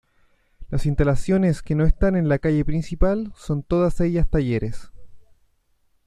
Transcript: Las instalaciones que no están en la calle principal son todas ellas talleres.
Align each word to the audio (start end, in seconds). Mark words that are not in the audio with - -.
Las 0.71 0.87
instalaciones 0.87 1.61
que 1.61 1.75
no 1.75 1.85
están 1.85 2.15
en 2.15 2.27
la 2.27 2.39
calle 2.39 2.65
principal 2.65 3.31
son 3.35 3.61
todas 3.61 4.01
ellas 4.01 4.27
talleres. 4.27 4.89